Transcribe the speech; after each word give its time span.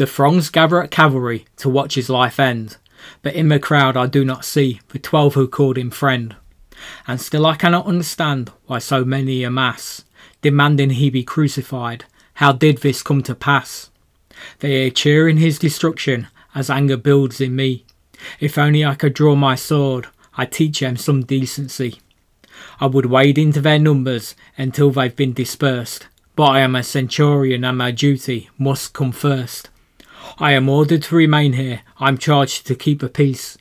The 0.00 0.06
throngs 0.06 0.48
gather 0.48 0.82
at 0.82 0.90
Calvary 0.90 1.44
to 1.58 1.68
watch 1.68 1.94
his 1.94 2.08
life 2.08 2.40
end, 2.40 2.78
but 3.20 3.34
in 3.34 3.50
the 3.50 3.58
crowd 3.58 3.98
I 3.98 4.06
do 4.06 4.24
not 4.24 4.46
see 4.46 4.80
the 4.88 4.98
twelve 4.98 5.34
who 5.34 5.46
called 5.46 5.76
him 5.76 5.90
friend. 5.90 6.36
And 7.06 7.20
still 7.20 7.44
I 7.44 7.54
cannot 7.54 7.84
understand 7.84 8.50
why 8.64 8.78
so 8.78 9.04
many 9.04 9.44
amass, 9.44 10.06
demanding 10.40 10.88
he 10.88 11.10
be 11.10 11.22
crucified. 11.22 12.06
How 12.36 12.50
did 12.50 12.78
this 12.78 13.02
come 13.02 13.22
to 13.24 13.34
pass? 13.34 13.90
They 14.60 14.86
are 14.86 14.90
cheering 14.90 15.36
his 15.36 15.58
destruction 15.58 16.28
as 16.54 16.70
anger 16.70 16.96
builds 16.96 17.38
in 17.38 17.54
me. 17.54 17.84
If 18.40 18.56
only 18.56 18.82
I 18.82 18.94
could 18.94 19.12
draw 19.12 19.34
my 19.34 19.54
sword, 19.54 20.06
I'd 20.34 20.52
teach 20.52 20.80
them 20.80 20.96
some 20.96 21.26
decency. 21.26 22.00
I 22.80 22.86
would 22.86 23.04
wade 23.04 23.36
into 23.36 23.60
their 23.60 23.78
numbers 23.78 24.34
until 24.56 24.92
they've 24.92 25.14
been 25.14 25.34
dispersed, 25.34 26.06
but 26.36 26.44
I 26.44 26.60
am 26.60 26.74
a 26.74 26.82
centurion 26.82 27.66
and 27.66 27.76
my 27.76 27.90
duty 27.90 28.48
must 28.56 28.94
come 28.94 29.12
first. 29.12 29.68
I 30.38 30.52
am 30.52 30.68
ordered 30.68 31.02
to 31.04 31.16
remain 31.16 31.54
here, 31.54 31.82
I'm 31.98 32.18
charged 32.18 32.66
to 32.66 32.74
keep 32.74 33.00
the 33.00 33.08
peace, 33.08 33.58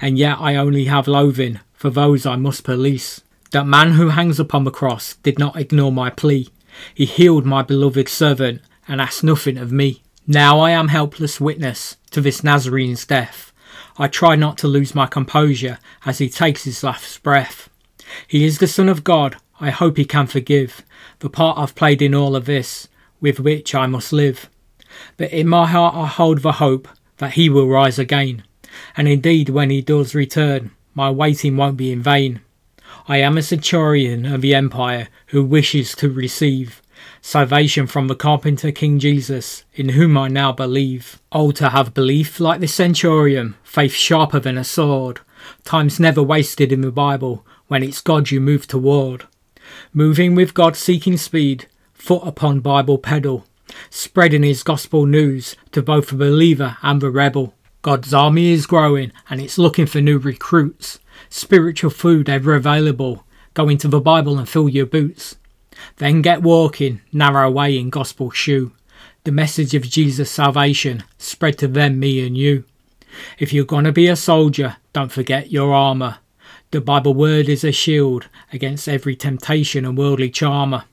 and 0.00 0.18
yet 0.18 0.38
I 0.40 0.56
only 0.56 0.84
have 0.86 1.08
loathing 1.08 1.60
for 1.72 1.90
those 1.90 2.26
I 2.26 2.36
must 2.36 2.64
police. 2.64 3.22
That 3.52 3.66
man 3.66 3.92
who 3.92 4.08
hangs 4.08 4.38
upon 4.38 4.64
the 4.64 4.70
cross 4.70 5.14
did 5.22 5.38
not 5.38 5.56
ignore 5.56 5.92
my 5.92 6.10
plea. 6.10 6.48
He 6.94 7.04
healed 7.04 7.44
my 7.44 7.62
beloved 7.62 8.08
servant 8.08 8.62
and 8.86 9.00
asked 9.00 9.24
nothing 9.24 9.58
of 9.58 9.72
me. 9.72 10.02
Now 10.26 10.60
I 10.60 10.70
am 10.70 10.88
helpless 10.88 11.40
witness 11.40 11.96
to 12.12 12.20
this 12.20 12.44
Nazarene's 12.44 13.04
death. 13.04 13.52
I 13.98 14.06
try 14.08 14.36
not 14.36 14.56
to 14.58 14.68
lose 14.68 14.94
my 14.94 15.06
composure 15.06 15.78
as 16.06 16.18
he 16.18 16.28
takes 16.28 16.64
his 16.64 16.84
last 16.84 17.22
breath. 17.22 17.68
He 18.26 18.44
is 18.44 18.58
the 18.58 18.66
Son 18.66 18.88
of 18.88 19.04
God, 19.04 19.36
I 19.60 19.70
hope 19.70 19.96
he 19.96 20.04
can 20.04 20.26
forgive 20.26 20.82
the 21.18 21.30
part 21.30 21.58
I've 21.58 21.74
played 21.74 22.00
in 22.02 22.14
all 22.14 22.34
of 22.34 22.46
this, 22.46 22.88
with 23.20 23.40
which 23.40 23.74
I 23.74 23.86
must 23.86 24.12
live. 24.12 24.48
But 25.16 25.32
in 25.32 25.48
my 25.48 25.66
heart 25.66 25.94
I 25.94 26.06
hold 26.06 26.42
the 26.42 26.52
hope 26.52 26.88
that 27.18 27.32
he 27.32 27.48
will 27.48 27.68
rise 27.68 27.98
again, 27.98 28.44
and 28.96 29.06
indeed 29.06 29.48
when 29.48 29.70
he 29.70 29.82
does 29.82 30.14
return, 30.14 30.70
my 30.94 31.10
waiting 31.10 31.56
won't 31.56 31.76
be 31.76 31.92
in 31.92 32.02
vain. 32.02 32.40
I 33.06 33.18
am 33.18 33.38
a 33.38 33.42
centurion 33.42 34.26
of 34.26 34.40
the 34.40 34.54
empire 34.54 35.08
who 35.28 35.44
wishes 35.44 35.94
to 35.96 36.10
receive 36.10 36.82
salvation 37.22 37.86
from 37.86 38.08
the 38.08 38.14
carpenter 38.14 38.72
King 38.72 38.98
Jesus, 38.98 39.64
in 39.74 39.90
whom 39.90 40.16
I 40.16 40.28
now 40.28 40.52
believe. 40.52 41.20
Oh, 41.32 41.50
to 41.52 41.70
have 41.70 41.94
belief 41.94 42.40
like 42.40 42.60
the 42.60 42.68
centurion, 42.68 43.56
faith 43.62 43.92
sharper 43.92 44.40
than 44.40 44.58
a 44.58 44.64
sword, 44.64 45.20
time's 45.64 46.00
never 46.00 46.22
wasted 46.22 46.72
in 46.72 46.80
the 46.80 46.90
Bible 46.90 47.44
when 47.68 47.82
it's 47.82 48.00
God 48.00 48.30
you 48.30 48.40
move 48.40 48.66
toward. 48.66 49.26
Moving 49.92 50.34
with 50.34 50.54
God 50.54 50.76
seeking 50.76 51.16
speed, 51.16 51.66
foot 51.92 52.22
upon 52.24 52.60
Bible 52.60 52.98
pedal, 52.98 53.46
spreading 53.90 54.42
his 54.42 54.62
gospel 54.62 55.06
news 55.06 55.56
to 55.72 55.82
both 55.82 56.08
the 56.08 56.16
believer 56.16 56.76
and 56.82 57.00
the 57.00 57.10
rebel. 57.10 57.54
God's 57.82 58.12
army 58.12 58.52
is 58.52 58.66
growing 58.66 59.12
and 59.28 59.40
it's 59.40 59.58
looking 59.58 59.86
for 59.86 60.00
new 60.00 60.18
recruits. 60.18 60.98
Spiritual 61.28 61.90
food 61.90 62.28
ever 62.28 62.54
available. 62.54 63.24
Go 63.54 63.68
into 63.68 63.88
the 63.88 64.00
Bible 64.00 64.38
and 64.38 64.48
fill 64.48 64.68
your 64.68 64.86
boots. 64.86 65.36
Then 65.96 66.22
get 66.22 66.42
walking, 66.42 67.00
narrow 67.12 67.50
way 67.50 67.78
in 67.78 67.90
gospel 67.90 68.30
shoe. 68.30 68.72
The 69.24 69.32
message 69.32 69.74
of 69.74 69.82
Jesus' 69.82 70.30
salvation 70.30 71.04
spread 71.18 71.58
to 71.58 71.68
them, 71.68 71.98
me 71.98 72.26
and 72.26 72.36
you. 72.36 72.64
If 73.38 73.52
you're 73.52 73.64
gonna 73.64 73.92
be 73.92 74.06
a 74.08 74.16
soldier, 74.16 74.76
don't 74.92 75.12
forget 75.12 75.50
your 75.50 75.74
armour. 75.74 76.18
The 76.70 76.80
Bible 76.80 77.14
word 77.14 77.48
is 77.48 77.64
a 77.64 77.72
shield 77.72 78.28
against 78.52 78.88
every 78.88 79.16
temptation 79.16 79.84
and 79.84 79.98
worldly 79.98 80.30
charmer. 80.30 80.84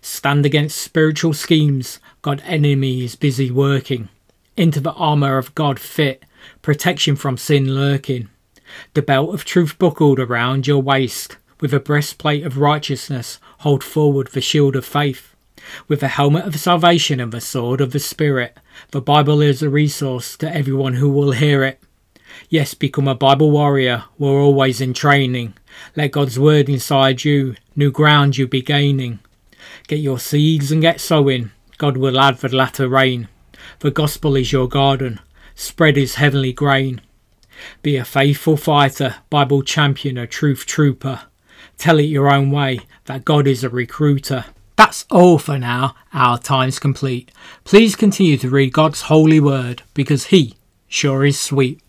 Stand 0.00 0.46
against 0.46 0.78
spiritual 0.78 1.34
schemes, 1.34 1.98
God 2.22 2.42
enemy 2.44 3.04
is 3.04 3.16
busy 3.16 3.50
working. 3.50 4.08
Into 4.56 4.80
the 4.80 4.92
armour 4.92 5.38
of 5.38 5.54
God 5.54 5.78
fit, 5.78 6.24
protection 6.62 7.16
from 7.16 7.36
sin 7.36 7.74
lurking. 7.74 8.28
The 8.94 9.02
belt 9.02 9.34
of 9.34 9.44
truth 9.44 9.78
buckled 9.78 10.20
around 10.20 10.66
your 10.66 10.82
waist, 10.82 11.36
with 11.60 11.74
a 11.74 11.80
breastplate 11.80 12.44
of 12.44 12.58
righteousness, 12.58 13.38
hold 13.58 13.82
forward 13.82 14.28
the 14.28 14.40
shield 14.40 14.76
of 14.76 14.84
faith. 14.84 15.34
With 15.88 16.00
the 16.00 16.08
helmet 16.08 16.46
of 16.46 16.58
salvation 16.58 17.20
and 17.20 17.32
the 17.32 17.40
sword 17.40 17.80
of 17.80 17.92
the 17.92 17.98
Spirit, 17.98 18.56
the 18.92 19.00
Bible 19.00 19.40
is 19.40 19.62
a 19.62 19.68
resource 19.68 20.36
to 20.38 20.54
everyone 20.54 20.94
who 20.94 21.10
will 21.10 21.32
hear 21.32 21.64
it. 21.64 21.80
Yes, 22.48 22.74
become 22.74 23.08
a 23.08 23.14
Bible 23.14 23.50
warrior, 23.50 24.04
we're 24.18 24.40
always 24.40 24.80
in 24.80 24.94
training. 24.94 25.54
Let 25.96 26.12
God's 26.12 26.38
word 26.38 26.68
inside 26.68 27.24
you, 27.24 27.56
new 27.76 27.90
ground 27.90 28.38
you 28.38 28.46
be 28.46 28.62
gaining. 28.62 29.18
Get 29.86 30.00
your 30.00 30.18
seeds 30.18 30.70
and 30.70 30.80
get 30.80 31.00
sowing, 31.00 31.50
God 31.78 31.96
will 31.96 32.18
add 32.20 32.38
the 32.38 32.54
latter 32.54 32.88
rain. 32.88 33.28
The 33.80 33.90
gospel 33.90 34.36
is 34.36 34.52
your 34.52 34.68
garden, 34.68 35.20
spread 35.54 35.96
his 35.96 36.16
heavenly 36.16 36.52
grain. 36.52 37.00
Be 37.82 37.96
a 37.96 38.04
faithful 38.04 38.56
fighter, 38.56 39.16
Bible 39.28 39.62
champion, 39.62 40.18
a 40.18 40.26
truth 40.26 40.66
trooper. 40.66 41.22
Tell 41.78 41.98
it 41.98 42.04
your 42.04 42.32
own 42.32 42.50
way 42.50 42.80
that 43.06 43.24
God 43.24 43.46
is 43.46 43.64
a 43.64 43.70
recruiter. 43.70 44.44
That's 44.76 45.04
all 45.10 45.38
for 45.38 45.58
now. 45.58 45.94
Our 46.12 46.38
time's 46.38 46.78
complete. 46.78 47.30
Please 47.64 47.96
continue 47.96 48.36
to 48.38 48.50
read 48.50 48.72
God's 48.72 49.02
holy 49.02 49.40
word 49.40 49.82
because 49.94 50.26
He 50.26 50.56
sure 50.88 51.24
is 51.24 51.38
sweet. 51.38 51.80